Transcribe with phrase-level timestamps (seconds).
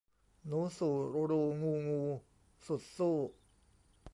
[0.45, 0.93] หนูสู่
[1.29, 2.01] รูงูงู
[2.65, 3.15] สุดสู้